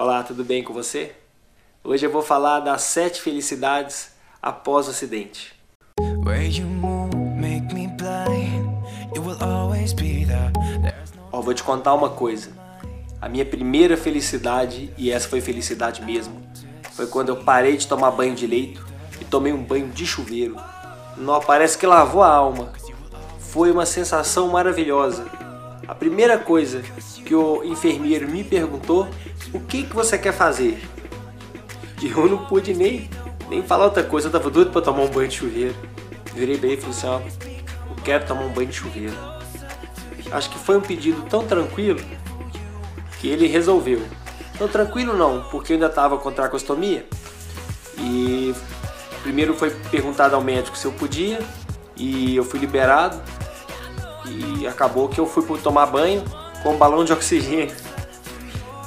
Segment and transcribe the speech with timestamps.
[0.00, 1.10] Olá, tudo bem com você?
[1.82, 5.52] Hoje eu vou falar das sete felicidades após o acidente.
[11.32, 12.52] Ó, vou te contar uma coisa.
[13.20, 16.48] A minha primeira felicidade, e essa foi felicidade mesmo,
[16.92, 18.86] foi quando eu parei de tomar banho de leito
[19.20, 20.56] e tomei um banho de chuveiro.
[21.16, 22.72] Não parece que lavou a alma.
[23.40, 25.47] Foi uma sensação maravilhosa.
[25.88, 26.82] A primeira coisa
[27.24, 29.08] que o enfermeiro me perguntou,
[29.54, 30.78] o que, que você quer fazer?
[32.02, 33.08] E eu não pude nem,
[33.48, 35.74] nem falar outra coisa, eu tava doido pra tomar um banho de chuveiro.
[36.34, 37.20] Virei bem e falei assim, ó,
[37.88, 39.14] eu quero tomar um banho de chuveiro.
[40.30, 42.00] Acho que foi um pedido tão tranquilo
[43.18, 44.02] que ele resolveu.
[44.58, 47.06] Tão tranquilo não, porque eu ainda estava com tracostomia
[47.96, 48.54] e
[49.22, 51.40] primeiro foi perguntado ao médico se eu podia
[51.96, 53.18] e eu fui liberado
[54.30, 56.24] e acabou que eu fui tomar banho
[56.62, 57.74] com um balão de oxigênio.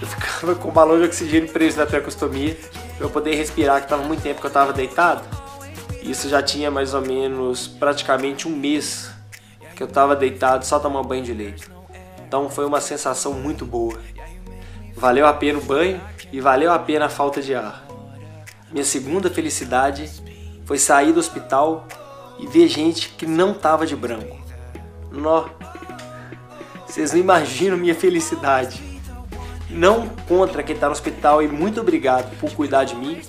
[0.00, 2.56] Eu ficava com um balão de oxigênio preso na tracostomia
[2.96, 5.22] para eu poder respirar, que estava muito tempo que eu estava deitado.
[6.02, 9.10] Isso já tinha mais ou menos praticamente um mês
[9.74, 11.68] que eu estava deitado só tomando banho de leite.
[12.26, 13.98] Então foi uma sensação muito boa.
[14.94, 16.00] Valeu a pena o banho
[16.32, 17.84] e valeu a pena a falta de ar.
[18.70, 20.10] Minha segunda felicidade
[20.64, 21.86] foi sair do hospital
[22.38, 24.43] e ver gente que não estava de branco.
[25.14, 25.48] Nó,
[26.86, 28.82] vocês não imaginam minha felicidade.
[29.70, 33.20] Não contra quem está no hospital e muito obrigado por cuidar de mim,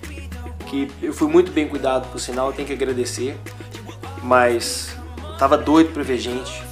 [0.67, 3.35] que eu fui muito bem cuidado, por sinal, eu tenho que agradecer.
[4.21, 4.95] Mas
[5.39, 6.63] tava doido para ver gente.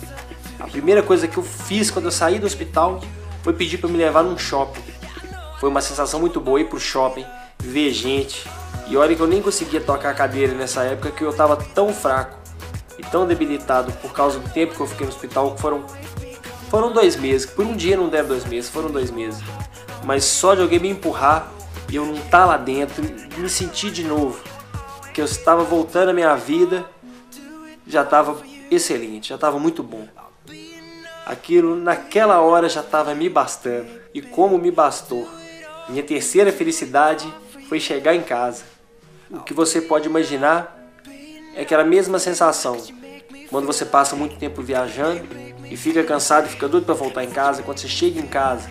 [0.59, 3.01] A primeira coisa que eu fiz quando eu saí do hospital
[3.41, 4.81] foi pedir para me levar num shopping.
[5.59, 7.25] Foi uma sensação muito boa ir pro shopping,
[7.59, 8.47] ver gente.
[8.87, 11.93] E olha que eu nem conseguia tocar a cadeira nessa época que eu estava tão
[11.93, 12.42] fraco
[13.03, 15.85] e tão debilitado por causa do tempo que eu fiquei no hospital, que foram,
[16.69, 17.45] foram dois meses.
[17.45, 19.43] Por um dia não deram dois meses, foram dois meses.
[20.03, 21.51] Mas só de alguém me empurrar
[21.89, 23.03] e eu não estar tá lá dentro,
[23.37, 24.41] me sentir de novo,
[25.13, 26.85] que eu estava voltando à minha vida,
[27.85, 28.37] já estava
[28.71, 30.07] excelente, já estava muito bom.
[31.25, 33.87] Aquilo naquela hora já estava me bastando.
[34.13, 35.27] E como me bastou.
[35.87, 37.31] Minha terceira felicidade
[37.69, 38.63] foi chegar em casa.
[39.29, 40.82] O que você pode imaginar
[41.55, 42.77] é aquela mesma sensação
[43.49, 45.21] quando você passa muito tempo viajando
[45.69, 47.61] e fica cansado fica doido para voltar em casa.
[47.63, 48.69] Quando você chega em casa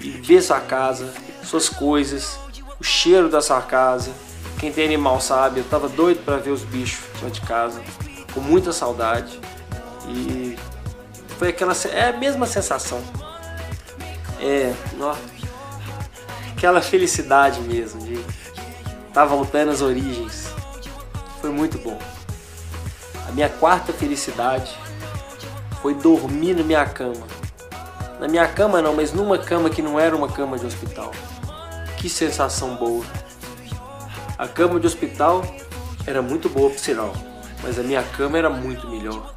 [0.00, 1.12] e vê sua casa,
[1.42, 2.38] suas coisas,
[2.78, 4.12] o cheiro da sua casa.
[4.58, 7.82] Quem tem animal sabe, eu tava doido para ver os bichos lá de casa,
[8.32, 9.40] com muita saudade.
[10.08, 10.56] E
[11.38, 13.02] foi aquela é a mesma sensação.
[14.40, 15.16] É, ó,
[16.56, 18.26] aquela felicidade mesmo de estar
[19.12, 20.61] tá voltando às origens.
[21.42, 21.98] Foi muito bom.
[23.28, 24.78] A minha quarta felicidade
[25.82, 27.26] foi dormir na minha cama.
[28.20, 31.10] Na minha cama não, mas numa cama que não era uma cama de hospital.
[31.98, 33.04] Que sensação boa.
[34.38, 35.42] A cama de hospital
[36.06, 37.12] era muito boa por sinal,
[37.60, 39.34] mas a minha cama era muito melhor.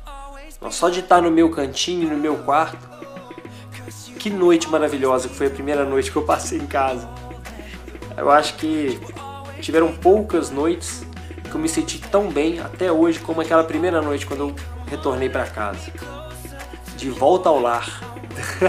[0.69, 2.87] Só de estar no meu cantinho, no meu quarto.
[4.19, 7.09] Que noite maravilhosa que foi a primeira noite que eu passei em casa.
[8.15, 8.99] Eu acho que
[9.59, 11.03] tiveram poucas noites
[11.55, 14.55] que eu me senti tão bem até hoje como aquela primeira noite quando eu
[14.87, 15.89] retornei para casa.
[16.97, 18.01] De volta ao lar.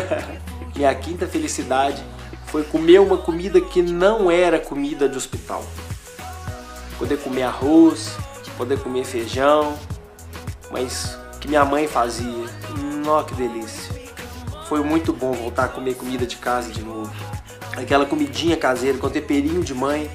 [0.77, 2.01] Minha quinta felicidade
[2.47, 5.65] foi comer uma comida que não era comida de hospital.
[6.97, 8.17] Poder comer arroz,
[8.57, 9.77] poder comer feijão,
[10.71, 12.47] mas que minha mãe fazia.
[13.05, 13.95] Nossa, que delícia.
[14.67, 17.13] Foi muito bom voltar a comer comida de casa de novo.
[17.77, 20.11] Aquela comidinha caseira com temperinho de mãe.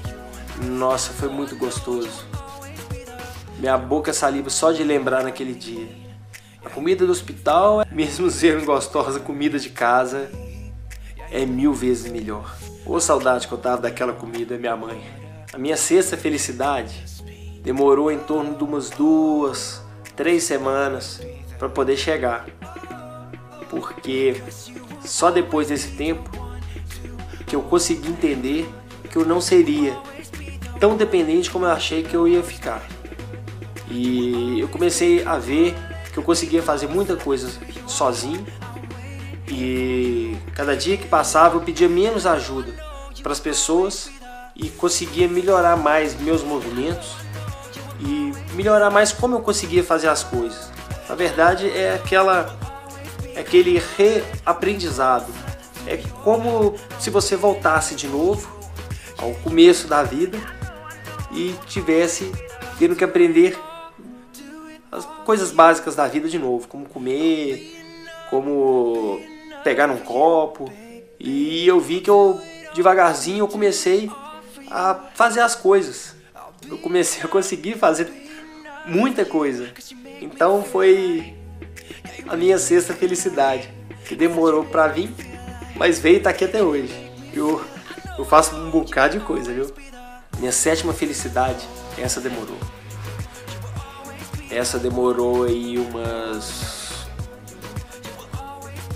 [0.64, 2.32] Nossa, foi muito gostoso.
[3.62, 5.88] Minha boca saliva só de lembrar naquele dia.
[6.64, 10.28] A comida do hospital, mesmo sendo gostosa, comida de casa
[11.30, 12.56] é mil vezes melhor.
[12.84, 15.00] Ô saudade que eu tava daquela comida, minha mãe.
[15.52, 17.04] A minha sexta felicidade
[17.62, 19.80] demorou em torno de umas duas,
[20.16, 21.20] três semanas
[21.56, 22.44] para poder chegar.
[23.70, 24.42] Porque
[25.04, 26.28] só depois desse tempo
[27.46, 28.68] que eu consegui entender
[29.08, 29.96] que eu não seria
[30.80, 32.82] tão dependente como eu achei que eu ia ficar.
[33.92, 35.74] E eu comecei a ver
[36.12, 37.50] que eu conseguia fazer muita coisa
[37.86, 38.44] sozinho
[39.48, 42.72] e cada dia que passava eu pedia menos ajuda
[43.22, 44.10] para as pessoas
[44.56, 47.14] e conseguia melhorar mais meus movimentos
[48.00, 50.70] e melhorar mais como eu conseguia fazer as coisas.
[51.08, 52.58] Na verdade, é aquela
[53.34, 55.32] é aquele reaprendizado.
[55.86, 58.48] É como se você voltasse de novo
[59.18, 60.38] ao começo da vida
[61.30, 62.32] e tivesse
[62.78, 63.58] tendo que aprender
[65.24, 67.84] coisas básicas da vida de novo, como comer,
[68.30, 69.20] como
[69.64, 70.72] pegar num copo.
[71.18, 72.40] E eu vi que eu
[72.74, 74.10] devagarzinho eu comecei
[74.70, 76.14] a fazer as coisas.
[76.68, 78.10] Eu comecei a conseguir fazer
[78.86, 79.68] muita coisa.
[80.20, 81.36] Então foi
[82.28, 83.68] a minha sexta felicidade,
[84.06, 85.10] que demorou pra vir,
[85.76, 86.92] mas veio e tá aqui até hoje.
[87.34, 87.62] Eu,
[88.18, 89.70] eu faço um bocado de coisa, viu?
[90.38, 91.66] Minha sétima felicidade,
[91.98, 92.56] essa demorou.
[94.52, 97.06] Essa demorou aí umas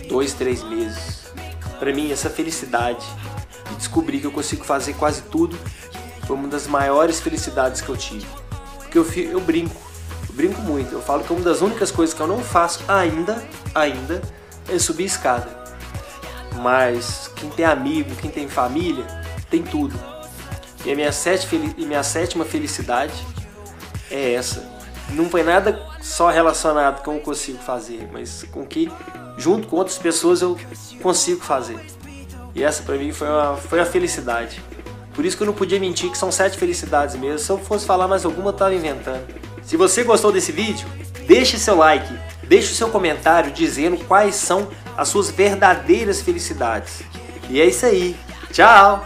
[0.07, 1.33] dois, três meses.
[1.79, 3.05] Para mim, essa felicidade
[3.71, 5.59] de descobrir que eu consigo fazer quase tudo
[6.27, 8.27] foi uma das maiores felicidades que eu tive.
[8.77, 9.75] Porque eu, eu brinco,
[10.29, 10.93] eu brinco muito.
[10.93, 13.43] Eu falo que uma das únicas coisas que eu não faço ainda,
[13.75, 14.21] ainda,
[14.69, 15.49] é subir escada.
[16.57, 19.07] Mas quem tem amigo, quem tem família,
[19.49, 19.99] tem tudo.
[20.85, 21.49] E a minha, sete,
[21.79, 23.15] e minha sétima felicidade
[24.11, 24.76] é essa.
[25.11, 28.91] Não foi nada só relacionado com o que eu consigo fazer, mas com que,
[29.37, 30.59] junto com outras pessoas, eu
[31.01, 31.79] consigo fazer.
[32.55, 34.63] E essa para mim foi, uma, foi a felicidade.
[35.15, 37.39] Por isso que eu não podia mentir que são sete felicidades mesmo.
[37.39, 39.25] Se eu fosse falar mais alguma, eu tava inventando.
[39.63, 40.87] Se você gostou desse vídeo,
[41.27, 42.13] deixe seu like,
[42.43, 47.03] deixe o seu comentário dizendo quais são as suas verdadeiras felicidades.
[47.49, 48.17] E é isso aí.
[48.53, 49.05] Tchau!